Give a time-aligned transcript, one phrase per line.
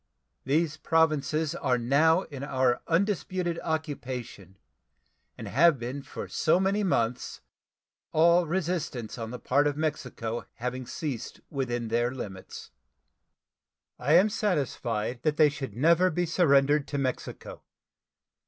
[0.45, 4.57] These Provinces are now in our undisputed occupation,
[5.37, 7.41] and have been so for many months,
[8.11, 12.71] all resistance on the part of Mexico having ceased within their limits.
[13.99, 17.61] I am satisfied that they should never be surrendered to Mexico.